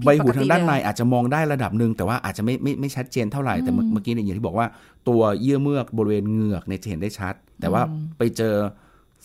[0.00, 4.66] ผิใบหูปกทาติงด้านในเลยอาจจะมองได้ระดับหนึ่งแต่ว่าอาจจะไม่ไม่ไม่ชัดเจนเท่าไหร่แต่เมื่อเมื่อกี้เนี่ยอย่างที่บอกว่า
[5.08, 7.82] ตัวเยื่อเมือกบริเวณเหงือกเนี่ยจะเห็นได้ชัด แต่ว่า
[8.18, 8.54] ไปเจอ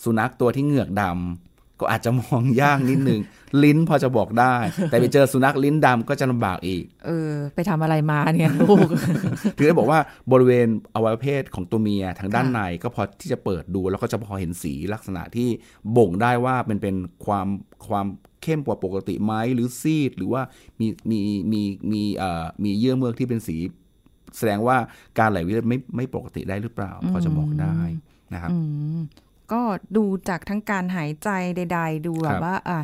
[0.02, 1.49] สุนัขตัวที่เหงือกดำ
[1.80, 3.20] ก็อาจจะมองยากนิดนึง
[3.64, 4.56] ลิ้นพอจะบอกได้
[4.90, 8.86] แต่ไปเจอสุนัขลิ้นดำก็จะลำบากอีก เออ ไปทำอะไรมาเนี่ยลูก
[9.56, 9.98] ถึงได้บอกว่า
[10.32, 15.48] บริเวณอวัยวะเพศของตัวเมียทางด้านค่ะในก็พอที่จะเปิดดูแล้วก็จะพอเห็นสีลักษณะที่
[15.96, 17.46] บ่งได้ว่าเป็นเป็นความ
[17.88, 18.06] ความ
[18.42, 20.42] เข้มกว่าปกติไหมหรือซีด หรือว่า
[20.80, 21.18] มีมี
[21.52, 21.62] มี
[21.92, 23.56] มีเอ่อมีเยื่อเมือกที่เป็นสี
[24.38, 24.76] แสดงว่า
[25.18, 27.78] การไหลเวียนไม่ไม่ปกติได้หรือเปล่า พอจะบอกได้
[28.34, 28.58] นะครับอื
[28.98, 29.00] ม
[29.52, 29.62] ก็
[29.96, 32.78] ดูจากทั้งการหายใจใด ๆ ดูแบครับบว่าอะ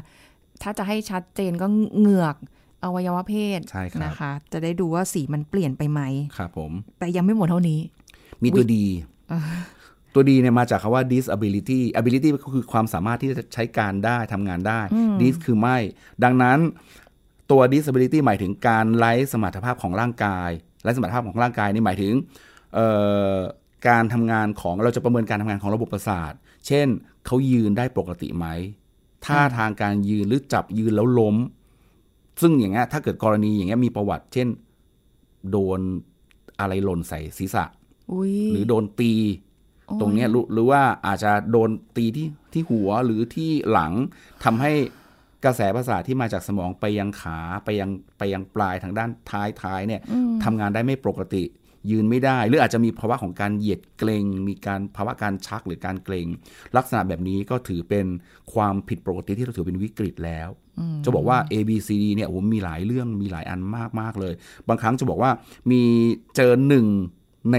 [0.62, 1.66] ถ้าจะให้ชัดเจนก็
[1.98, 2.36] เหงือก
[2.84, 6.00] อวัยวะเพศใช่ครับนะคะ จะได้ดูว่าสีมันเปลี่ยนไปไหม
[6.36, 7.80] ครับผม แต่ยังไม่หมดเท่านี้
[8.42, 8.84] มีตัวดี
[10.14, 14.80] ตัวดีเนี่ยมาจากคำว่า disability ability ก็คือความสามารถที่จะใช้การได้ทำงานได้
[15.20, 15.78] dis คือไม่
[16.24, 16.58] ดังนั้น
[17.50, 20.50] ตัว disability หมายถึงการไร้สมรรถภาพของร่างกาย
[20.82, 22.12] ไร้สมรรถภาพของร่างกายนี่หมายถึง
[22.74, 22.88] เอ่
[23.34, 23.36] อ
[23.88, 26.32] การทำงานของเราจะประเมินการทำงานของระบบประสาท
[26.66, 26.88] เช่น
[27.26, 28.46] เขายืนได้ปกติไหม
[29.26, 31.36] ท่าทางการยืนหรือจับยืนแล้วล้ม
[32.40, 34.48] ซึ่งอย่างเงี้ยถ้าเกิดกรณีอย่างเงี้ยมีประวัติ เช่น
[35.50, 35.80] โดน
[36.60, 37.64] อะไรหล่นใส่ศีรษะ
[38.12, 39.12] อุ้ยหรือโดนตี
[40.00, 43.92] ตรงเนี้ยหรือหรือว่าอาจจะโดนตีที่ที่หัวหรือที่หลัง
[44.44, 44.72] ทำให้
[45.44, 50.00] กระแสประสาทที่มาจากสมองไปยังขาไปยังไปยังปลายทางด้านท้ายท้ายเนี่ย
[50.44, 51.44] ทำงานได้ไม่ปกติ
[51.90, 56.26] ยืนไม่ได้ หรืออาจจะมีภาวะของการเหยียดเกรงมีการภาวะการชักหรือการเกรง
[56.76, 58.06] ลักษณะแบบนี้ก็ถือเป็น
[58.54, 60.48] ความผิดปกติที่เราถือเป็นวิกฤตแล้ว
[61.04, 64.34] จะบอกว่า A B C D เนี่ยโอ้โหมีหลายเรื่องมีหลายอันมากมากๆเลย
[64.68, 65.30] บางครั้งจะบอกว่า
[65.70, 65.82] มี
[66.36, 66.86] เจอหนึ่ง
[67.52, 67.56] ใน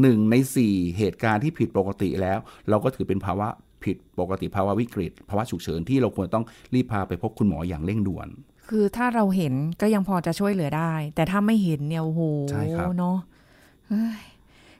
[0.00, 2.38] หนึ่งในสี่เหตุการณ์ที่ผิดปกติแล้ว
[2.68, 3.48] เราก็ถือเป็นภาวะ
[3.84, 8.28] ผิดปกติภาวะวิกฤตภาวะฉุกเฉินที่เราควรต้องรีบพาไปพบคุณหมออย่างเร่งด่วน
[8.68, 13.39] คือถ้าเราเห็นก็ยังพอจะช่วยเหลือได้ แต่ถ้าไม่เห็นเนี่ยโอ้โหใช่ครับเนาะเฮ้ย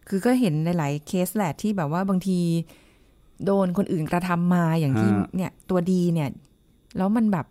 [0.09, 2.39] คือก็เห็นในหลายเคสแหละที่แบบว่าบางที
[3.45, 6.29] โดนคนอื่นกระทำมาอย่างที่เนี่ย ตัวดีเนี่ย
[6.97, 7.47] แล้วมันแบบ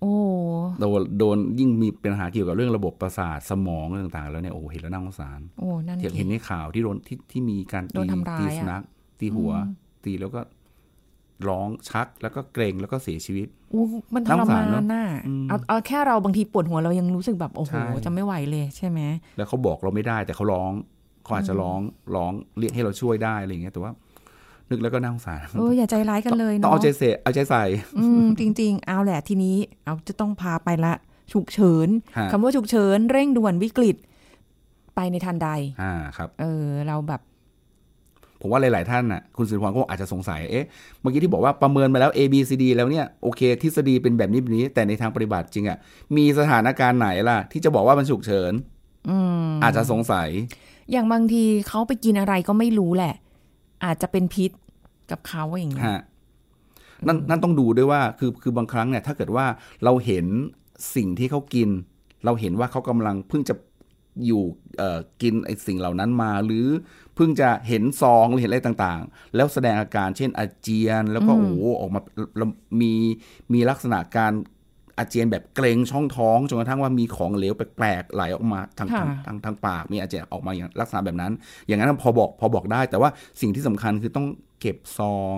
[0.00, 0.14] โอ้
[0.80, 8.82] โดนโดนยิ่งมีปัญหาเกี่ยวกับเรื่องระบบประสาทสมองอะไรต่าง ๆ แล้วเนี่ยโอ้โหเห็นแล้วน่าสงสารโอ้นั่นเห็นสิเห็นในข่าวที่โดนที่ที่มีการโดตีนทำร้ายตีอะสุนัข
[9.20, 9.52] ตีหัว
[10.04, 10.40] ตีแล้วก็
[11.48, 19.00] ร้องชักแล้วก็เกรงแล้วก็เสียชีวิตอู้มันทรน่าสงสามารนเนอะน่ะอืมเอาเอาแค่เราบางทีปวดหัวเรายังรู้สึกแบบโอ้โหใช่จะไม่ไหวเลยใช่ไหม
[19.36, 20.72] แล้วเขาบอกเราไม่ได้แต่เขาร้อง
[21.24, 21.80] เขาอาจจะร้อง
[22.16, 23.92] ร้องเรียกให้เราช่วยได้อะไรอย่างเงี้ยแต่ว่า
[24.70, 27.64] นึกแล้วก็น่าสงสารเอออย่าใจร้ายกันเลยต้องเนาะเอาใจเสเอาใจใส่
[27.98, 30.94] อืมจริง ๆ เอาแหละทีนี้ เอาจะต้องพาไปละ
[31.32, 33.96] ฉุกเฉินฮะคำว่าฉุกเฉินเร่งด่วนวิกฤต
[34.94, 35.48] ไปในทันใด
[35.82, 37.20] อ่าครับ เออ เราแบบ
[38.40, 40.66] ผมว่าหลาย ๆ ท่านน่ะคุณสิริพรก็อาจจะสงสัยเอ๊ะ
[41.00, 45.78] เมื่อกี้ที่บอกว่าประเมินมาแล้ว A B C D แล้วเนี่ยโอเค ทฤษฎีเป็นแบบนี้แบบนี้ แต่ในทางปฏิบัติจริงอะ่ะ
[46.16, 48.52] มีสถานการณ์ไหนล่ะ ที่จะบอกว่ามันฉุกเฉิน
[49.08, 50.28] อืมอาจจะสงสัย
[50.90, 53.14] อย่างบางทีเขาไปกินอะไรก็ไม่รู้แหละ
[53.84, 54.50] อาจจะเป็นพิษ
[55.10, 56.00] กับเขาอย่างเงี้ยฮะ
[57.06, 59.46] นั่นนั่นต้องดูด้วยว่าคือคือบางครั้งเนี่ยถ้าเกิดว่า
[59.84, 60.26] เราเห็น
[60.94, 61.68] สิ่งที่เขากิน
[62.24, 63.54] เราเห็นว่าเขากำลังเพิ่งจะ
[64.26, 64.42] อยู่
[64.78, 66.66] เอ่อกินไอ้สิ่งเหล่านั้นมา หรือ
[67.14, 72.00] เพิ่งจะเห็นซองหรือเห็นอะไรต่างๆ แล้วแสดงอาการเช่นอาเจียน แล้วก็โอ้โหออกมา
[72.36, 72.48] แล้ว
[72.80, 72.92] มี
[73.52, 74.32] มีลักษณะการ
[74.98, 81.32] อาเจียนแบบเกรงช่องท้องจนกระทั่งว่ามีของเหลวแปลกๆไหลออกมาทางทางทางทางปาก มีอาเจียนออกมาอย่างลักษณะแบบนั้น
[81.66, 84.26] อย่างนั้นพอบอกพอบอกได้ แต่ว่าสิ่งที่สำคัญคือต้อง
[84.60, 85.36] เก็บซอง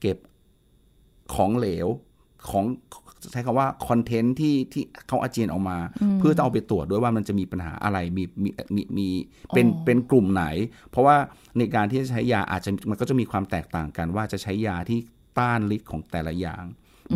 [0.00, 0.18] เก็บ
[1.34, 1.88] ของเหลว
[2.50, 2.64] ของ
[3.32, 5.78] ใช้คำว่าคอนเทนต์ที่ที่เขาอาเจียนออกมา
[6.18, 9.08] เพื่อจะเอาไปตรวจด้วยว่ามันจะมีปัญหาอะไรมีมีมีมี
[9.54, 10.44] เป็นเป็นกลุ่มไหน
[10.90, 11.16] เพราะว่า
[11.58, 14.98] ในการที่จะใช้ยาอาจจะมันก็จะมีความแตกต่างกัน ว่าจะใช้ยาที่
[15.38, 16.64] ต้านฤทธิ์ของแต่ละอย่าง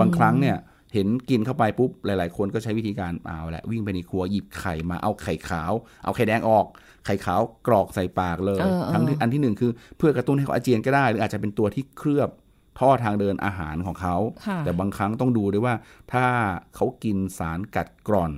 [0.00, 0.56] บางครั้งเนี่ย
[0.94, 5.72] เห็นกินเข้าไปปุ๊บ หลาย ๆ คนก็ใช้วิธีการเอาแหละ วิ่งไปในครัวหยิบไข่มาเอาไข่ขาว
[6.04, 6.66] เอาไข่แดงออก
[7.04, 12.30] ไข่ขาวกรอกใส่ปากเลยเออเออทั้งที่อันที่หนึ่งคือเพื่อกระตุ้นให้เขาอาเจียนก็ได้ หรืออาจจะเป็นตัวที่เคลือบ
[12.78, 15.74] ท่อทางเดินอาหารของเขาค่ะแต่บางครั้งต้องดูด้วยว่า
[16.12, 16.26] ถ้า
[16.74, 18.32] เขากินสารกัดกร่อน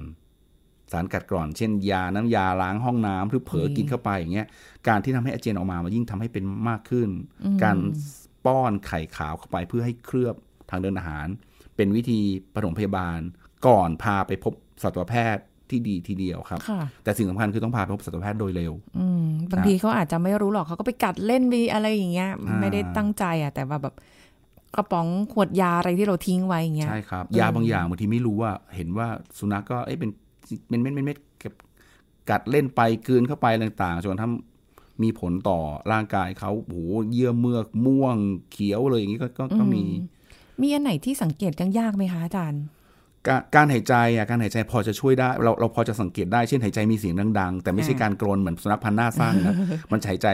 [0.93, 4.47] สารกัดกร่อน เช่น ยาน้ำยาล้างห้องน้ำหรือเผลอกินเข้าไปอย่างเงี้ย
[4.89, 7.09] การที่ทำให้อาเจียนออกมามันยิ่งทำให้เป็นมากขึ้น
[7.63, 7.79] การ
[8.47, 10.35] ป้อนไข่ขาวเข้าไปเพื่อให้เคลือบ
[10.71, 11.27] ทางเดินอาหาร
[11.77, 12.21] เป็นวิธี
[12.55, 13.19] ปฐมพยาบาล
[13.67, 23.95] ก่อนพาไปพบสัตวแพทย์ที่ดีทีเดียวครับค่ะแต่สิ่งสำคัญคือต้องพาไปพบสัตวแพทย์โดยเร็วอืมบางทีเขาอาจจะไม่รู้หรอกเขาก็ไปกัดเล่นไปอะไรอย่างเงี้ยอ่าไม่ได้ตั้งใจอะแต่ว่าแบบ
[24.77, 30.11] กระป๋องขวดยาอะไรที่เราทิ้งไว้อย่างเงี้ยใช่ครับ ยาบางอย่างบางทีไม่รู้ว่า เห็นว่าสุนัขก็เอ้ยเป็น
[30.69, 31.53] เป็นเม็ดเม็ดเม็ดเก็บ
[32.31, 35.59] กัดเล่นไปกลืนเข้าไปอะไรต่างๆจนทำมีผลต่อ
[35.93, 36.77] ร่างกายเขาโอ้โห
[37.11, 38.17] เยื่อเมือกม่วง
[38.53, 39.83] เขียวเลยอย่างนี้ก็ก็ก็มี
[40.63, 42.63] มีอันไหนที่สังเกตยังยากไหมคะอาจารย์
[43.27, 49.55] การการหายใจอะการหายใจพอจะช่วยได้ เราเราพอจะสังเกตได้เช่นหายใจมีเสียงดัง ๆ แต่ไม่ใช่อ่าการกรนเหมือนสุนัขพันธุ์หน้าสั้นนะ
[49.93, 50.27] มันหายใจ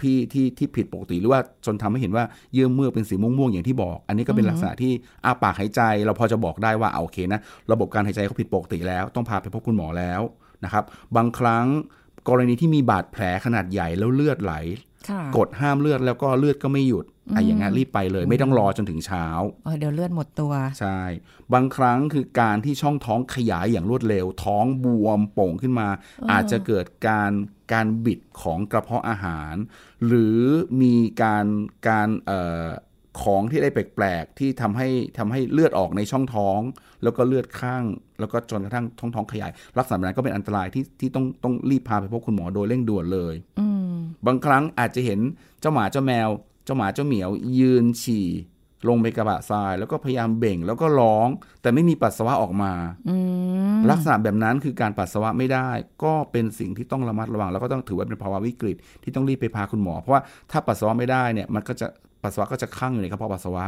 [0.00, 4.92] พี่ที่ที่ผิดปกติหรือว่าจนทำให้เห็นว่าเยื่อเมือกเป็นสีม่วงๆอย่างที่บอก อันนี้ก็เป็นลักษณะที่
[5.24, 7.40] อาปากหายใจ เราพอจะบอกได้ว่าเอาโอเคนะ
[7.72, 10.20] ระบบการหายใจเขาผิดปกติแล้ว ต้องพาไปพบคุณหมอแล้ว
[10.64, 10.84] นะครับ
[11.16, 11.66] บางครั้ง
[12.28, 14.54] กรณีที่มีบาดแผลขนาดใหญ่แล้วเลือดไหล
[15.08, 19.26] ค่ะกดห้ามเลือดแล้วก็เลือดก็ไม่หยุด ไอ้อย่างงั้นรีบไปเลยไม่ต้องรอจนถึงเช้า
[19.64, 21.00] เออเดี๋ยวเลือดหมดตัว ใช่
[21.54, 25.88] บางครั้งคือการที่ช่องท้องขยายอย่างรวดเร็ว ท้องบวมโป่งขึ้นมา
[26.30, 27.32] อาจจะเกิดการ
[27.72, 29.54] การบิดของกระเพาะอาหาร
[30.06, 30.38] หรือ
[30.82, 31.46] มีการ
[31.88, 32.66] การเอ่อ
[33.22, 36.60] ของที่ได้แปลกๆที่ทำให้ทำให้เลือดออกในช่องท้อง
[37.02, 37.84] แล้วก็เลือดข้าง
[38.20, 43.94] แล้วก็จนกระทั่งท้องท้องขยายลักษณะแบบนั้นก็เป็นอันตรายที่ที่ต้องต้องรีบพาไปพบคุณหมอโดยเร่งด่วนเลยอืม
[44.26, 45.20] บางครั้งอาจจะเห็น
[45.60, 46.28] เจ้าหมาเจ้าแมว
[46.64, 48.28] เจ้าหมาเจ้าเหมียวยืนฉี่
[48.88, 51.28] ลงไปกระบะทราย แล้วก็พยายามเบ่งแล้วก็ร้อง
[51.62, 52.72] แต่ไม่มีปัสสาวะออกมา
[53.08, 53.16] อื
[53.76, 55.68] มลักษณะแบบนั้นคือการปัสสาวะไม่ได้
[56.04, 61.86] ก็เป็นสิ่งที่ต้องระมัดระวัง แล้วก็ต้องถือว่าเป็นภาวะวิกฤต ที่ต้องรีบไปพาคุณหมอ เพราะว่าถ้าปัสสาวะไม่ได้เนี่ยมันก็จะ
[62.22, 63.66] ปัสสาวะก็จะคั่งอยู่ในกระเพาะปัสสาวะ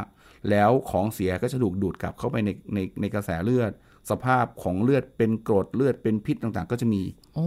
[0.50, 3.72] แล้วของเสียก็จะถูกดูดกลับเข้าไปในในในกระแสเลือด
[4.10, 7.44] สภาพของเลือดเป็นกรดเลือดเป็นพิษต่างๆ ก็จะมีโอ้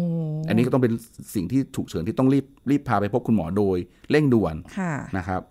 [0.47, 0.93] อันนี้ก็ต้องเป็น
[1.35, 3.77] สิ่งที่ฉุกเฉินที่ต้องรีบรีบพาไปพบคุณหมอโดย
[4.11, 5.41] เร่งด่วนค่ะนะครับ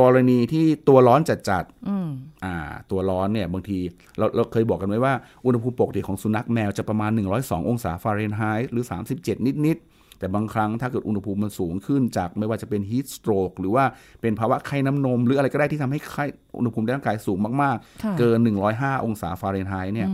[0.00, 2.08] กรณีที่ตัวร้อนจัดๆอืม
[2.44, 2.56] อ่า
[2.90, 3.78] ตัวร้อนเนี่ยบางที
[4.18, 8.84] เราเราเคยบอกกันไว้ว่า อุณหภูมิปกติของสุนัขแมวจะประมาณ 102 องศาฟาเรนไฮต์หรือ
[9.18, 13.84] 37 นิดๆ แต่บางครั้งถ้าเกิดอุณหภูมิมันสูงขึ้นจากไม่ว่าจะเป็น heat stroke หรือว่า
[14.20, 16.24] เป็นภาวะไข้น้ำนม หรืออะไรก็ได้ที่ทำให้ไข้
[16.58, 18.38] อุณหภูมิในร่างกายสูงมากค่ะๆเกิน
[18.72, 20.08] 105 องศาฟาเรนไฮต์เนี่ย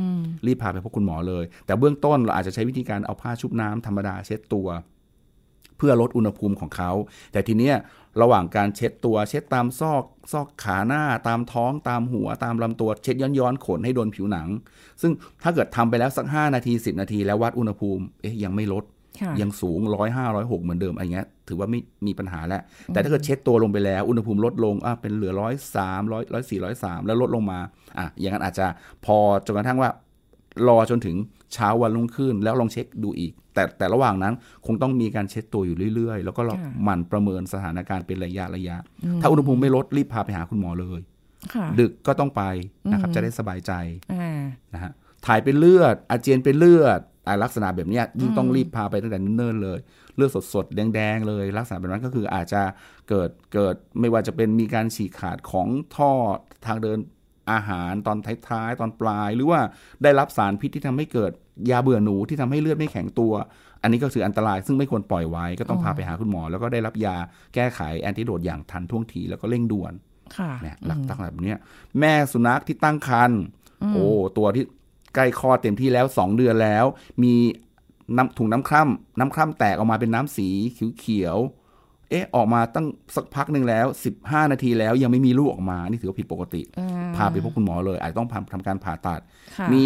[0.47, 4.69] รีบพาไปพบคุณหมอเลย แต่เบื้องต้นเราอาจจะใช้วิธีการเอาผ้าชุบน้ำธรรมดาเช็ดตัว
[5.79, 6.91] เพื่อลดอุณหภูมิของเขา
[7.33, 7.77] แต่ทีเนี้ย
[8.23, 14.49] ระหว่างการเช็ดตัวเช็ดตามซอกซอกขาหน้าตามท้องตามหัวตามลำตัวเช็ดย้อนย้อนๆขนให้โดนผิวหนัง
[15.03, 15.13] ซึ่ง
[15.43, 18.94] ถ้าเกิดทำไปแล้วสัก 5 นาที 10 นาทีแล้ววัดอุณหภูมิเอ๊ะยังไม่ลดค่ะ
[19.43, 27.59] ยังสูงร้อยห้าร้อยหกเหมือนเดิมอะไรเงี้ย ถือว่าไม่มีปัญหาแล้ว แต่ถ้าเกิดเช็ดตัวลงไปแล้ว อุณหภูมิลดลงอะเป็นเหลือร้อยสามร้อยร้อยสี่ร้อยสามแล้วลดลงมา
[27.99, 28.67] อะอย่างนั้นอาจจะ
[29.07, 29.91] พอจนกระทั่งว่า
[30.69, 31.17] รอจนถึง
[31.55, 34.35] เช้าวันรุ่งขึ้นแล้วลองเช็คดูอีก แต่แต่ระหว่างนั้น
[34.67, 38.77] คงต้องมีการเช็ดตัวอยู่เรื่อยๆ แล้วก็เราค่ะหมั่นประเมินสถานการณ์เป็นระยะระยะ
[39.21, 41.01] ถ้าอุณหภูมิไม่ลดรีบพาไปหาคุณหมอเลย
[41.55, 42.43] ค่ะดึกก็ต้องไป
[42.93, 43.73] นะครับจะได้สบายใจ
[44.13, 44.43] อ่า
[44.75, 44.93] นะฮะ
[45.27, 47.01] ถ่ายเป็นเลือด อาเจียนเป็นเลือดอะ
[47.43, 49.79] ลักษณะแบบเนี้ยยิ่งต้องรีบพาไปตั้งแต่เนิ่นๆเลย
[50.17, 52.63] เลือดสดๆ แดงๆ เลย ลักษณะแบบนั้นก็คืออาจจะ
[53.09, 56.13] เกิดเกิดไม่ว่าจะเป็นมีการฉีกขาดของท่อ
[56.67, 56.99] ทางเดิน
[57.53, 59.61] อาหารตอนท้ายๆ ตอนปลาย หรือว่า
[60.03, 61.33] ได้รับสารพิษที่ทำให้เกิด
[61.71, 63.33] ยาเบื่อหนูที่ทำให้เลือดไม่แข็งตัว
[63.83, 67.17] อันนี้ก็คืออันตราย ซึ่งไม่ควรปล่อยไว้ก็ต้องพาไปหาคุณหมอ แล้วก็ได้รับยา
[67.55, 69.93] แก้ไขแอนติโดดอย่างทันท่วงทีแล้วก็เร่งด่วน
[70.37, 71.59] ค่ะเนี่ยหลักตั้งแบบเนี้ย
[72.01, 73.41] แม่สุนัขที่ตั้งครรภ์
[73.95, 74.07] โอ้
[74.39, 74.65] ตัวที่
[75.15, 76.85] ใกล้คลอดเต็มที่แล้วสองเดือนแล้ว
[77.23, 77.35] มี
[78.17, 80.49] น้ำถุงน้ำคร่ำน้ำคร่ำแตกออกมาเป็นน้ำสี
[80.99, 86.63] เขียวๆเอ๊ะออกมาตั้งสักพักหนึ่งแล้วสิบห้านาทีแล้วยังไม่มีลูกออกมานี่ถือว่าผิดปกติ
[87.17, 89.21] พาไปพบคุณหมอเลย อาจจะต้องทำการผ่าตัด
[89.57, 89.83] ค่ะมี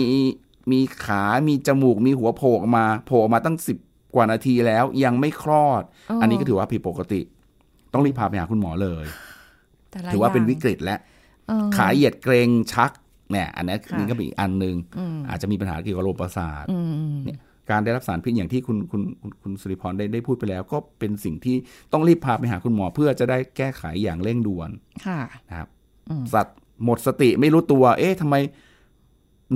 [0.73, 3.79] มีขามีจมูกมีหัวโผล่ออกมาโผล่ออกมาตั้งสิบ
[4.15, 7.21] กว่านาทีแล้วยังไม่คลอดอ๋ออัอันนี้ก็ถือว่าผิดปกติ
[7.93, 9.07] ต้องรีบพาไปหาคุณหมอเลย
[9.91, 10.99] แต่ละถือว่าเป็นย่งวิกฤตแล้ว
[11.49, 12.91] เออขาเหยียดเกรงชัก
[13.31, 14.75] เนี่ยอันนี้ค่ะนี่ก็เป็นอีกอันหนึ่ง
[15.29, 16.79] อาจจะมีปัญหาเกี่ยวกับระบบประสาทอื
[17.13, 17.39] มเนี่ย
[17.71, 21.57] การได้รับสารพิษอย่างที่คุณคุณคุณคุณสุริพรได้ได้พูดไปแล้ว ก็เป็นสิ่งที่
[21.93, 24.71] ต้องรีบพาไปหาคุณหมอเพื่อจะได้แก้ไขอย่างเร่งด่วน
[25.07, 25.69] ค่ะนะครับ
[26.09, 28.37] อืมสัตว์หมดสติไม่รู้ตัว เอ๊ะทำไม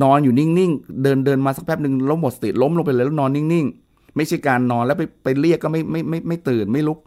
[0.03, 6.99] นอนอยู่นิ่งๆ เดินเดินมาสักแป๊บหนึ่งล้มหมดสติล้มลงไปเลยแล้วนอนนิ่งๆ ไม่ใช่การนอนแล้วไปไปเรียกก็ไม่ไม่ไม่ไม่ตื่นไม่ลุก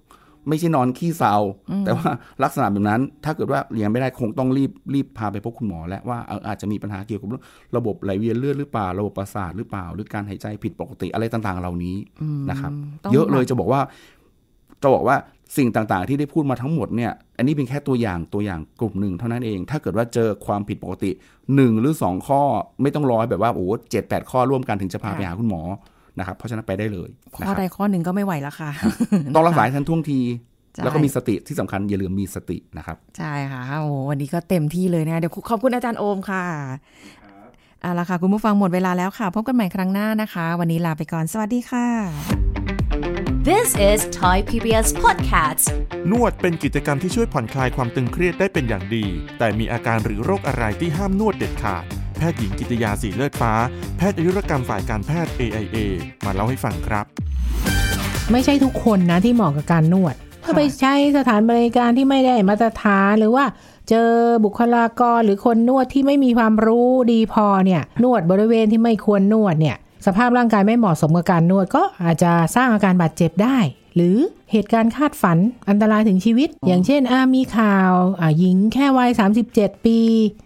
[0.50, 1.36] ไม่ใช่นอนขี้เศร้า
[1.86, 2.10] แต่ว่า
[2.44, 7.30] ลักษณะแบบนั้น ถ้าเกิดว่าเลี้ยงไม่ได้คงต้องรีบรีบพาไปพบคุณหมอ แล้วว่าเอ่ออาจจะมีปัญหาเกี่ยวกับ
[7.78, 11.96] ระบบไหลเวียนเลือดหรือเปล่า ระบบประสาทหรือเปล่า หรือการหายใจผิดปกติอะไรต่างๆ เหล่านี้
[12.50, 12.72] นะครับ
[13.04, 13.82] ต้องเยอะเลยจะบอกว่า
[14.84, 15.18] จะบอกว่า
[15.58, 21.12] สิ่งต่างๆ ที่ได้พูดมาทั้งหมดเนี่ย อันนี้เป็นแค่ตัวอย่างตัวอย่างกลุ่มหนึ่งเท่านั้นเอง ถ้าเกิดว่าเจอความผิดปกติ
[21.56, 22.42] หนึ่งหรือสองข้อ
[22.82, 25.62] ไม่ต้องรอให้แบบว่าโอ้เจ็ดแปดข้อร่วมกันถึงจะพาไปหาคุณหมอ
[26.20, 28.70] นะครับเพราะฉะนั้นไปได้เลยข้นะอครับใดข้อหนึ่งก็ไม่ไหวแล้วค่ะ
[29.36, 30.20] ต้องรักษาให้ทันท่วงที
[30.74, 36.44] ใช่แล้วก็มีสติที่สำคัญอย่าลืมมีสตินะครับ ใช่ค่ะโอ้โหวันนี้ก็เต็มที่เลยนะเดี๋ยวขอบคุณอาจารย์โอมค่ะ
[37.82, 41.88] เอาละค่ะคุณผู้ฟังหมดเวลาแล้วค่ะ พบกันใหม่ครั้งหน้านะคะ วันนี้ลาไปก่อนสวัสดีค่ะ
[43.50, 45.66] This is Thai PBS Podcast
[46.12, 49.06] นวดเป็นกิจกรรมที่ช่วยผ่อนคลายความตึงเครียดได้เป็นอย่างดี
[49.40, 53.54] แต่มีอาการหรือโรคอะไรที่ห้ามนวดเด็ดขาดแพ ทย์หญิงกิตยาสีเลือดฟ้า
[53.98, 55.78] แพทย์อายุรกรรมฝ่ายการแพทย์ AIA
[56.26, 57.06] มาเล่าให้ฟังครับ
[58.32, 63.46] ไม่ใช่ทุกคนนะที่เหมาะกับการนวด ถ้าไปใช้สถานบริการที่ไม่ได้มาตรฐานหรือว่า
[63.90, 64.10] เจอ
[64.46, 73.58] บุคลากรหรือคนนวดที่ไม่มีความรู้ดีพอเนี่ย นวดบริเวณที่ไม่ควรนวดเนี่ย สภาพร่างกายไม่เหมาะสมกับการนวดก็อาจจะสร้างอาการบาดเจ็บได้
[73.96, 74.18] หรือ
[74.52, 75.38] เหตุการณ์คาดฝัน
[75.70, 77.92] อันตรายถึงชีวิต อย่างเช่นอามีข่าว
[78.40, 79.10] หญิงแค่วัย
[79.48, 80.00] 37 ปี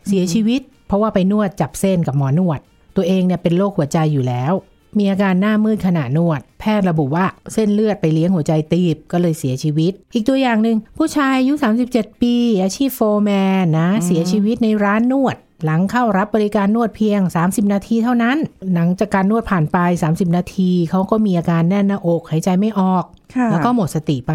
[0.07, 2.60] เสียชีวิต เพราะว่าไปนวดจับเส้นกับหมอนวด
[2.95, 4.54] ตัวเองเนี่ยเป็นโรคหัวใจอยู่แล้ว
[4.97, 11.54] มีอาการหน้ามืดขณะนวด แพทย์ระบุว่าเส้นเลือดไปเลี้ยงหัวใจตีบก็เลยเสียชีวิต อีกตัวอย่างหนึ่งผู้ชายอายุ
[11.89, 18.38] 37 ปี อาชีพโฟร์แมนนะเสียชีวิตในร้านนวดหลังเข้ารับบริการนวดเพียง 30 นาทีเท่านั้น
[18.73, 19.78] หลังจากการนวดผ่านไป
[20.10, 23.04] 30 นาที เขาก็มีอาการแน่นหน้าอกหายใจไม่ออก
[23.36, 24.34] ค่ะแล้วก็หมดสติไป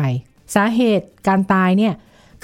[0.54, 1.92] สาเหตุการตายเนี่ย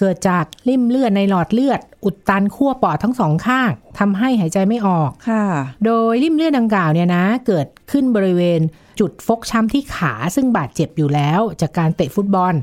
[0.01, 5.45] เกิดจากริ่มเลือดในหลอดเลือด อุดตันขั้วปอดทั้งสองข้างทำให้หายใจไม่ออกค่ะ
[5.85, 8.61] โดยริ่มเลือดดังกล่าวเนี่ยนะ เกิดขึ้นบริเวณ
[9.01, 12.55] จุดฟกช้ำที่ขาซึ่งบาดเจ็บอยู่แล้ว จากการเตะฟุตบอล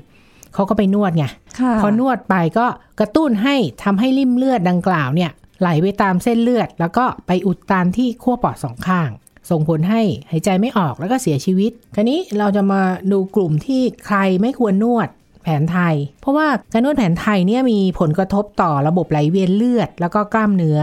[0.53, 1.25] เขาก็ไปนวดไง
[1.59, 2.65] ค่ะพอนวดไปก็
[2.99, 9.09] กระตุ้นให้ทำให้ริ่มเลือดดังกล่าวเนี่ยไหลไปตามเส้นเลือด แล้วก็ไปอุดตันที่ขั้วปอดสองข้าง
[9.49, 20.79] ส่งผลให้หายใจไม่ออกแล้วก็เสียชีวิต คราวนี้เราจะมาดูกลุ่มที่ใครไม่ควรนวดแผนไทย เพราะว่าการนวดแผนไทยเนี่ยมีผลกระทบต่อระบบไหลเวียนเลือด แล้วก็กล้ามเนื้อ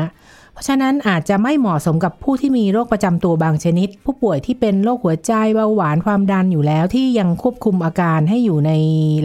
[0.53, 8.72] เพราะฉะนั้นอาจจะไม่เหมาะสมกับผู้ที่มีโรคประจำตัวบางชนิด ผู้ป่วยที่เป็นโรคหัวใจเบาหวานความดันอยู่แล้วที่ยังควบคุมอาการให้อยู่ใน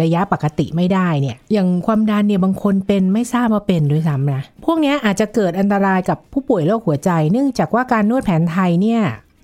[0.03, 9.01] ระยะปกติไม่ได้เนี่ยอย่างความดันเนี่ยบางคนเป็นไม่ทราบว่าเป็นด้วยซ้ำนะพวกนี้อาจจะเกิดอันตรายกับผู้ป่วยโรคหัวใจ เนื่องจากว่าการนวดแผนไทยเนี่ย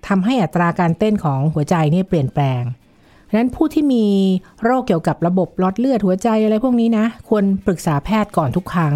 [0.08, 2.64] ทำให้อัตราการเต้นของหัวใจเนี่ยเปลี่ยนแปลง
[3.36, 4.06] นั้นผู้ที่มี
[4.64, 8.94] โรคเกี่ยวกับระบบหลอดเลือดหัวใจอะไรพวกนี้นะ ควรปรึกษาแพทย์ก่อนทุกครั้ง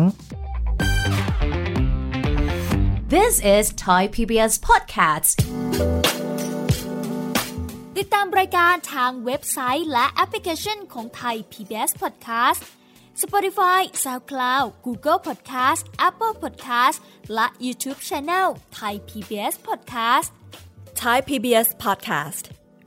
[3.15, 5.33] This is Thai PBS Podcast
[7.97, 12.61] ติดตามรายการทางเว็บไซต์และแอปพลิเคชันของไทย PBS Podcast
[13.21, 16.97] Spotify SoundCloud Google Podcast Apple Podcast
[17.33, 18.47] และ YouTube Channel
[18.79, 20.29] Thai PBS Podcast
[21.03, 22.58] Thai PBS podcast.